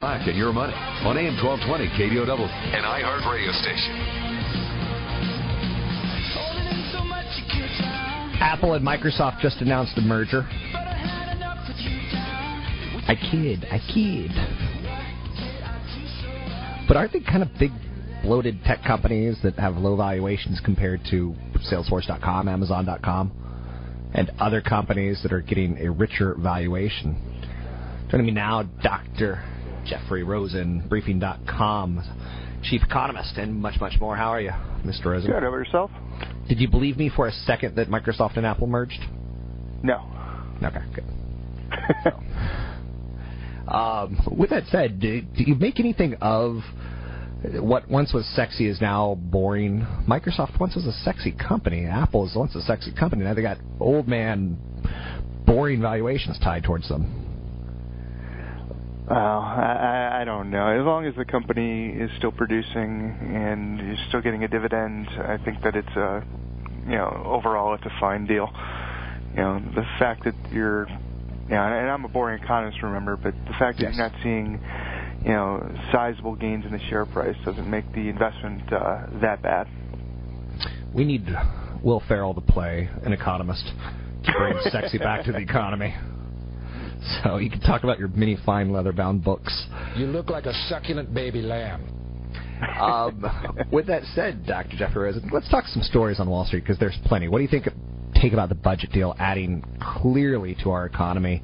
[0.00, 3.98] Back in your money on AM 1220 KDOW, an iHeart radio station.
[8.40, 10.46] Apple and Microsoft just announced a merger.
[13.08, 14.30] I kid, I kid.
[16.86, 17.72] But aren't they kind of big,
[18.22, 21.34] bloated tech companies that have low valuations compared to
[21.72, 23.32] Salesforce.com, Amazon.com,
[24.14, 27.16] and other companies that are getting a richer valuation?
[28.12, 29.42] Joining me now, Dr.
[29.88, 32.02] Jeffrey Rosen, Briefing.com,
[32.62, 34.16] chief economist, and much, much more.
[34.16, 34.50] How are you,
[34.84, 35.06] Mr.
[35.06, 35.30] Rosen?
[35.30, 35.42] Good.
[35.42, 35.90] Over yourself?
[36.48, 39.00] Did you believe me for a second that Microsoft and Apple merged?
[39.82, 40.02] No.
[40.62, 41.04] Okay, good.
[42.04, 46.56] so, um, with that said, do, do you make anything of
[47.60, 49.86] what once was sexy is now boring?
[50.08, 51.86] Microsoft once was a sexy company.
[51.86, 53.24] Apple is once a sexy company.
[53.24, 54.58] Now they got old man,
[55.46, 57.17] boring valuations tied towards them.
[59.08, 60.66] Well, I, I don't know.
[60.68, 65.38] As long as the company is still producing and you're still getting a dividend, I
[65.42, 66.22] think that it's a,
[66.84, 68.50] you know, overall it's a fine deal.
[69.30, 73.32] You know, the fact that you're, you know, and I'm a boring economist, remember, but
[73.46, 74.60] the fact that you're not seeing,
[75.24, 79.68] you know, sizable gains in the share price doesn't make the investment uh, that bad.
[80.92, 81.26] We need
[81.82, 83.72] Will Ferrell to play an economist
[84.24, 85.94] to bring sexy back to the economy.
[87.24, 89.66] So you can talk about your many fine leather-bound books.
[89.96, 91.94] You look like a succulent baby lamb.
[92.80, 93.24] Um,
[93.70, 94.76] with that said, Dr.
[94.76, 97.28] Jeffrey Rosen, let's talk some stories on Wall Street because there's plenty.
[97.28, 97.68] What do you think?
[98.20, 101.40] Take about the budget deal adding clearly to our economy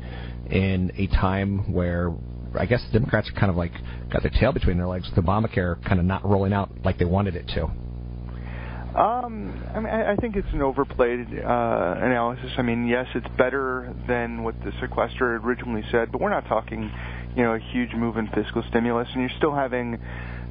[0.50, 2.12] in a time where
[2.58, 3.70] I guess the Democrats are kind of like
[4.12, 7.04] got their tail between their legs with Obamacare kind of not rolling out like they
[7.04, 7.70] wanted it to.
[8.94, 12.52] Um, I mean, I think it's an overplayed uh, analysis.
[12.56, 16.92] I mean, yes, it's better than what the sequester originally said, but we're not talking,
[17.34, 19.98] you know, a huge move in fiscal stimulus, and you're still having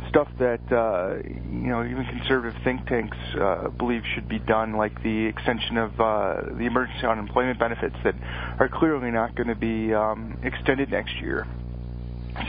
[0.09, 5.01] stuff that uh, you know even conservative think tanks uh, believe should be done, like
[5.03, 8.15] the extension of uh, the emergency unemployment benefits that
[8.59, 11.47] are clearly not going to be um, extended next year.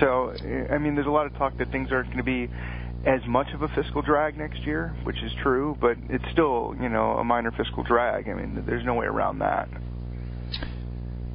[0.01, 0.35] So,
[0.71, 2.51] I mean, there's a lot of talk that things aren't going to be
[3.07, 6.89] as much of a fiscal drag next year, which is true, but it's still, you
[6.89, 8.29] know, a minor fiscal drag.
[8.29, 9.69] I mean, there's no way around that.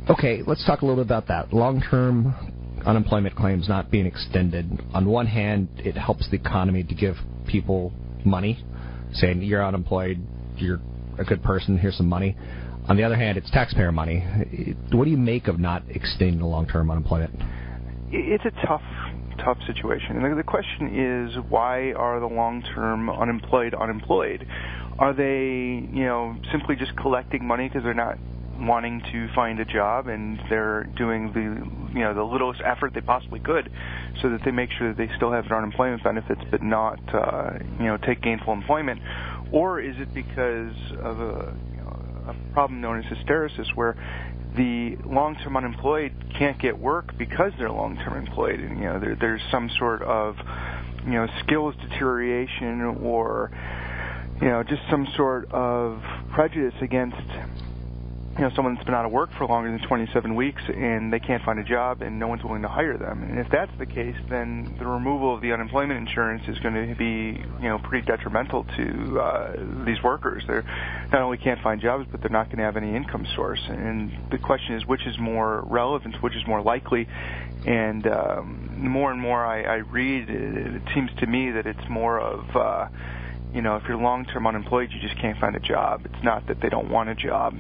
[0.09, 1.53] Okay, let's talk a little bit about that.
[1.53, 4.81] Long-term unemployment claims not being extended.
[4.94, 7.16] On one hand, it helps the economy to give
[7.47, 7.94] people
[8.25, 8.63] money,
[9.13, 10.19] saying you're unemployed,
[10.58, 10.79] you're
[11.19, 12.35] a good person, here's some money.
[12.88, 14.25] On the other hand, it's taxpayer money.
[14.91, 17.35] What do you make of not extending the long-term unemployment?
[18.12, 18.81] It's a tough,
[19.44, 20.17] tough situation.
[20.17, 24.45] And the- question is, why are the long-term unemployed unemployed?
[24.97, 28.17] Are they, you know, simply just collecting money because they're not
[28.59, 33.01] wanting to find a job and they're doing the, you know, the littlest effort they
[33.01, 33.69] possibly could,
[34.22, 37.51] so that they make sure that they still have their unemployment benefits, but not, uh,
[37.79, 38.99] you know, take gainful employment?
[39.51, 43.95] Or is it because of a, you know, a problem known as hysteresis, where
[44.55, 49.41] the long-term unemployed can't get work because they're long-term employed, and you know there, there's
[49.51, 50.35] some sort of
[51.05, 53.51] you know skills deterioration or
[54.41, 56.01] you know just some sort of
[56.33, 57.17] prejudice against
[58.39, 61.19] you know someone that's been out of work for longer than 27 weeks and they
[61.19, 63.22] can't find a job and no one's willing to hire them.
[63.22, 66.95] And if that's the case, then the removal of the unemployment insurance is going to
[66.95, 70.44] be you know pretty detrimental to uh, these workers.
[70.47, 70.63] They're
[71.11, 73.61] not only can't find jobs, but they're not going to have any income source.
[73.67, 77.09] And the question is, which is more relevant, which is more likely?
[77.67, 81.90] And um, more and more I, I read, it, it seems to me that it's
[81.90, 82.87] more of uh,
[83.53, 86.05] you know, if you're long-term unemployed, you just can't find a job.
[86.05, 87.55] It's not that they don't want a job,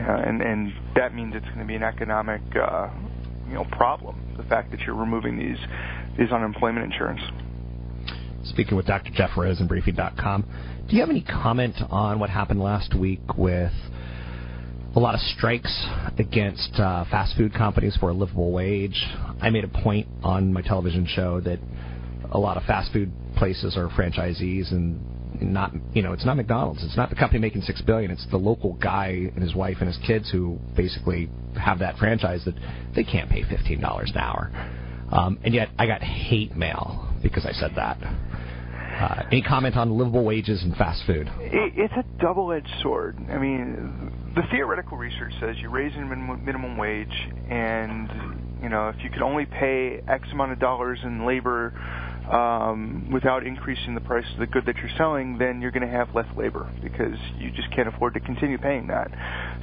[0.00, 2.90] uh, and and that means it's going to be an economic, uh,
[3.46, 4.34] you know, problem.
[4.36, 5.58] The fact that you're removing these
[6.18, 7.20] these unemployment insurance.
[8.44, 9.10] Speaking with Dr.
[9.14, 10.44] Jeff Rosen, Briefing.com,
[10.88, 13.72] do you have any comment on what happened last week with
[14.96, 15.86] a lot of strikes
[16.18, 19.06] against uh, fast food companies for a livable wage?
[19.40, 21.60] I made a point on my television show that
[22.32, 25.00] a lot of fast food places are franchisees and
[25.42, 28.36] not you know it's not McDonald's it's not the company making six billion it's the
[28.36, 31.28] local guy and his wife and his kids who basically
[31.60, 32.54] have that franchise that
[32.94, 34.50] they can't pay fifteen dollars an hour
[35.12, 37.98] Um, and yet I got hate mail because I said that.
[38.00, 41.30] Uh, any comment on livable wages and fast food?
[41.40, 43.16] It, it's a double-edged sword.
[43.30, 47.12] I mean, the theoretical research says you raise minimum, minimum wage,
[47.48, 48.08] and
[48.62, 51.72] you know if you could only pay X amount of dollars in labor
[52.32, 55.92] um, without increasing the price of the good that you're selling, then you're going to
[55.92, 59.10] have less labor because you just can't afford to continue paying that.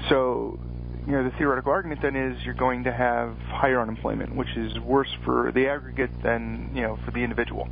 [0.10, 0.60] So
[1.06, 4.78] you know, the theoretical argument then is you're going to have higher unemployment, which is
[4.80, 7.68] worse for the aggregate than, you know, for the individual.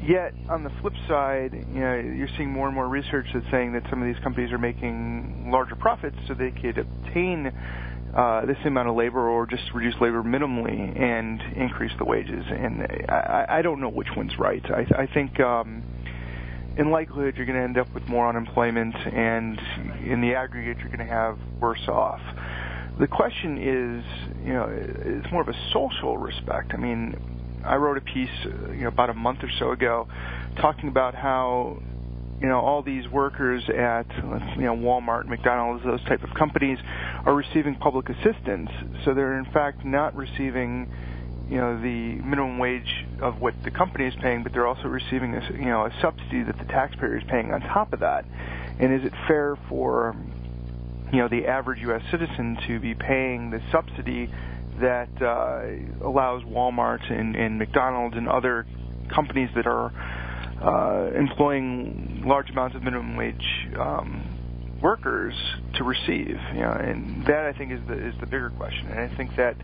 [0.00, 3.72] Yet, on the flip side, you know, you're seeing more and more research that's saying
[3.72, 7.52] that some of these companies are making larger profits so they could obtain
[8.16, 12.46] uh, this amount of labor or just reduce labor minimally and increase the wages.
[12.48, 14.64] And I, I don't know which one's right.
[14.70, 15.82] I, I think um,
[16.78, 19.60] in likelihood you're going to end up with more unemployment, and
[20.02, 22.22] in the aggregate you're going to have worse off.
[22.98, 24.04] The question is,
[24.46, 26.72] you know, it's more of a social respect.
[26.72, 27.14] I mean,
[27.66, 30.08] I wrote a piece, uh, you know, about a month or so ago,
[30.56, 31.82] talking about how
[32.40, 34.06] you know all these workers at
[34.56, 36.78] you know Walmart, McDonald's, those type of companies
[37.24, 38.70] are receiving public assistance.
[39.04, 40.90] So they're in fact not receiving
[41.48, 45.34] you know the minimum wage of what the company is paying, but they're also receiving
[45.34, 48.24] a you know a subsidy that the taxpayer is paying on top of that.
[48.78, 50.14] And is it fair for
[51.12, 52.02] you know the average U.S.
[52.10, 54.30] citizen to be paying the subsidy
[54.80, 58.66] that uh, allows Walmart and, and McDonald's and other
[59.08, 59.92] companies that are
[60.62, 65.34] uh, employing large amounts of minimum wage um, workers
[65.74, 66.36] to receive.
[66.54, 68.88] You know, and that I think is the is the bigger question.
[68.88, 69.56] And I think that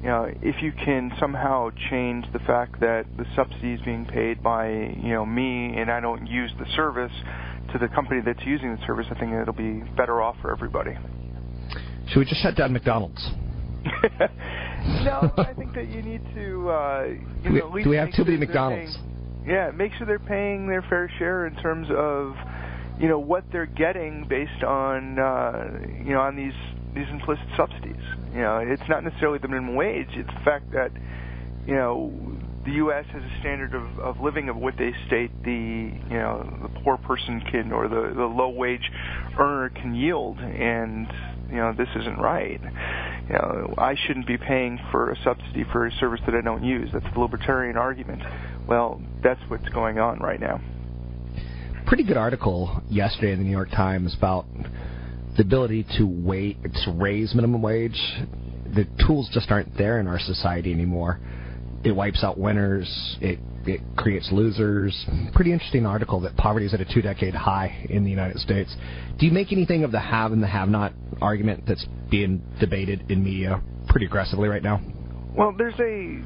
[0.00, 4.42] you know if you can somehow change the fact that the subsidy is being paid
[4.42, 7.12] by you know me and I don't use the service
[7.72, 10.96] to the company that's using the service, I think it'll be better off for everybody.
[12.08, 13.30] Should we just shut down McDonald's?
[15.04, 16.70] no, I think that you need to.
[16.70, 17.04] Uh,
[17.42, 18.96] you do, know, we, do we have too many McDonald's?
[19.46, 22.36] Yeah, make sure they're paying their fair share in terms of,
[23.00, 26.54] you know, what they're getting based on, uh, you know, on these
[26.94, 28.02] these implicit subsidies.
[28.32, 30.92] You know, it's not necessarily the minimum wage; it's the fact that,
[31.66, 32.12] you know,
[32.64, 33.04] the U.S.
[33.12, 36.96] has a standard of, of living of what they state the you know the poor
[36.96, 38.90] person can or the the low wage
[39.38, 41.08] earner can yield, and
[41.48, 42.60] you know this isn't right.
[43.28, 46.64] You know, I shouldn't be paying for a subsidy for a service that I don't
[46.64, 46.90] use.
[46.92, 48.22] That's the libertarian argument.
[48.68, 50.60] Well, that's what's going on right now.
[51.86, 54.46] Pretty good article yesterday in the New York Times about
[55.36, 58.00] the ability to wait to raise minimum wage.
[58.74, 61.20] The tools just aren't there in our society anymore.
[61.84, 63.16] It wipes out winners.
[63.20, 65.06] It it creates losers.
[65.34, 68.74] Pretty interesting article that poverty is at a two decade high in the United States.
[69.18, 73.10] Do you make anything of the have and the have not argument that's being debated
[73.10, 74.80] in media pretty aggressively right now?
[75.36, 76.22] Well, there's a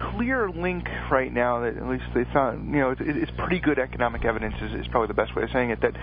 [0.00, 3.78] clear link right now that at least they found, you know, it's, it's pretty good
[3.78, 5.94] economic evidence is, is probably the best way of saying it, that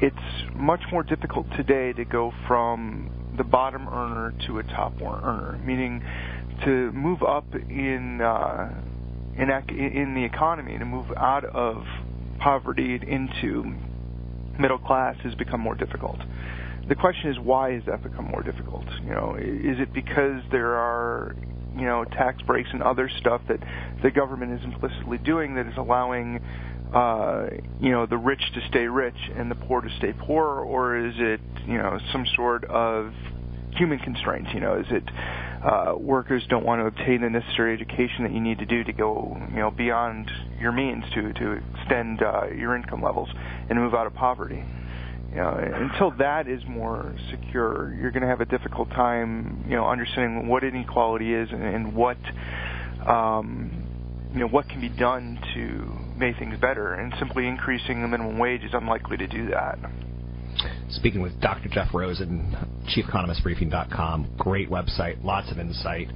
[0.00, 5.60] it's much more difficult today to go from the bottom earner to a top earner,
[5.64, 6.02] meaning
[6.64, 8.72] to move up in uh,
[9.36, 11.84] in in the economy to move out of
[12.38, 13.74] poverty into
[14.58, 16.18] middle class has become more difficult.
[16.88, 18.84] The question is why has that become more difficult?
[19.02, 21.34] You know, is it because there are
[21.76, 23.60] you know tax breaks and other stuff that
[24.02, 26.40] the government is implicitly doing that is allowing
[26.94, 27.46] uh,
[27.80, 31.14] you know the rich to stay rich and the poor to stay poor, or is
[31.18, 33.12] it you know some sort of
[33.76, 34.50] human constraints?
[34.54, 35.04] You know, is it
[35.64, 38.92] uh, workers don't want to obtain the necessary education that you need to do to
[38.92, 43.28] go, you know, beyond your means to to extend uh, your income levels
[43.68, 44.62] and move out of poverty.
[45.34, 49.74] You know, until that is more secure, you're going to have a difficult time, you
[49.74, 52.18] know, understanding what inequality is and, and what,
[53.04, 56.94] um, you know, what can be done to make things better.
[56.94, 59.78] And simply increasing the minimum wage is unlikely to do that
[60.90, 61.68] speaking with Dr.
[61.68, 62.56] Jeff Rosen,
[62.88, 64.36] chief economist Briefing.com.
[64.38, 66.08] Great website, lots of insight.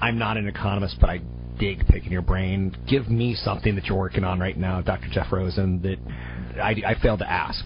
[0.00, 1.20] I'm not an economist, but I
[1.58, 2.76] dig picking your brain.
[2.88, 5.08] Give me something that you're working on right now, Dr.
[5.10, 5.98] Jeff Rosen, that
[6.60, 7.64] I, I failed to ask.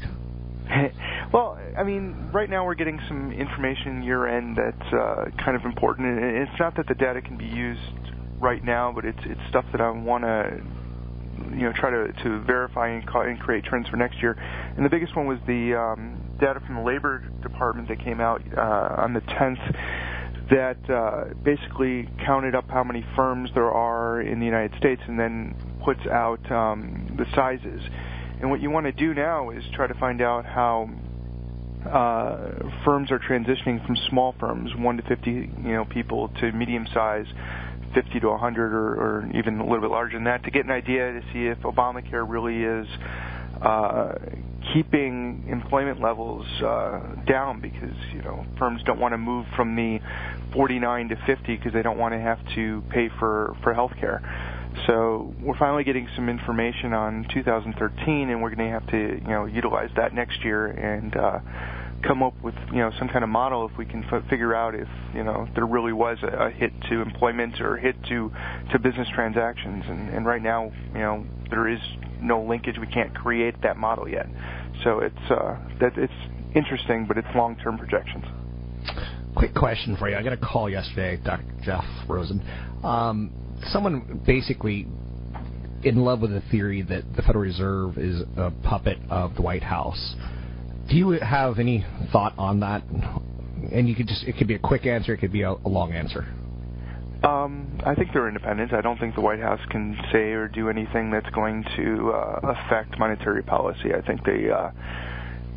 [1.32, 5.64] well, I mean, right now we're getting some information year end that's uh, kind of
[5.64, 6.18] important.
[6.18, 7.80] It's not that the data can be used
[8.38, 10.62] right now, but it's it's stuff that I want to
[11.50, 14.36] you know try to to verify and, and create trends for next year.
[14.76, 18.42] And the biggest one was the um, data from the Labor Department that came out
[18.56, 19.76] uh, on the 10th
[20.50, 25.18] that uh, basically counted up how many firms there are in the United States and
[25.18, 27.80] then puts out um, the sizes.
[28.42, 30.90] And what you want to do now is try to find out how
[31.88, 36.84] uh, firms are transitioning from small firms, one to 50, you know, people, to medium
[36.92, 37.26] size
[37.94, 40.72] 50 to 100 or, or even a little bit larger than that to get an
[40.72, 42.86] idea to see if Obamacare really is
[43.62, 44.14] uh,
[44.72, 50.00] keeping employment levels uh, down because you know firms don't want to move from the
[50.52, 54.20] 49 to 50 because they don't want to have to pay for for health care.
[54.86, 59.28] So we're finally getting some information on 2013, and we're going to have to you
[59.28, 61.38] know utilize that next year and uh,
[62.06, 64.74] come up with you know some kind of model if we can f- figure out
[64.74, 68.32] if you know there really was a, a hit to employment or hit to
[68.72, 69.84] to business transactions.
[69.86, 71.80] And, and right now, you know, there is
[72.20, 72.76] no linkage.
[72.78, 74.26] We can't create that model yet.
[74.84, 76.12] So it's uh, that it's
[76.54, 78.24] interesting, but it's long-term projections.
[79.36, 80.16] Quick question for you.
[80.16, 81.44] I got a call yesterday, Dr.
[81.62, 82.44] Jeff Rosen.
[82.84, 83.32] Um,
[83.66, 84.86] someone basically
[85.84, 89.62] in love with the theory that the Federal Reserve is a puppet of the White
[89.62, 90.14] House.
[90.88, 92.82] Do you have any thought on that?
[93.72, 95.68] And you could just it could be a quick answer, it could be a, a
[95.68, 96.26] long answer.
[97.22, 98.72] Um, I think they're independent.
[98.72, 102.40] I don't think the White House can say or do anything that's going to uh,
[102.42, 103.94] affect monetary policy.
[103.94, 104.70] I think they, uh,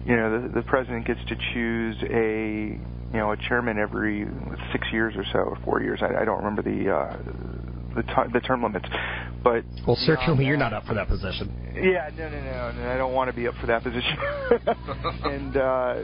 [0.05, 2.77] you know, the, the president gets to choose a,
[3.12, 4.27] you know, a chairman every
[4.71, 6.01] six years or so, or four years.
[6.03, 7.17] I, I don't remember the uh,
[7.95, 8.87] the, t- the term limits,
[9.43, 11.53] but well, certainly you're not up for that position.
[11.75, 14.17] Yeah, no, no, no, no I don't want to be up for that position.
[15.23, 15.95] and uh,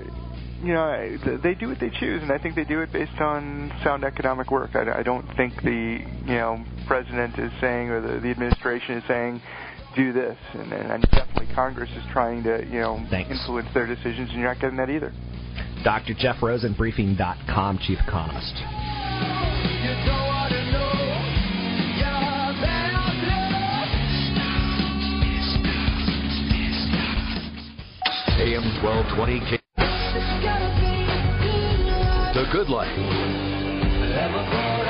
[0.64, 3.72] you know, they do what they choose, and I think they do it based on
[3.84, 4.72] sound economic work.
[4.76, 9.04] I, I don't think the you know president is saying or the, the administration is
[9.08, 9.42] saying
[9.96, 13.32] do this, and, and definitely Congress is trying to you know Thanks.
[13.32, 15.12] influence their decisions, and you're not getting that either.
[15.84, 16.14] Dr.
[16.14, 18.54] Jeff Rosen, Briefing.com chief economist.
[28.42, 29.60] AM 1220 K.
[32.34, 34.90] The Good Life.